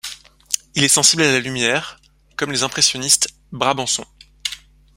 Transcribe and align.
Il 0.73 0.83
est 0.83 0.87
sensible 0.87 1.21
à 1.21 1.31
la 1.31 1.39
lumière, 1.39 1.99
comme 2.35 2.51
les 2.51 2.63
impressionnistes 2.63 3.29
brabançons. 3.51 4.07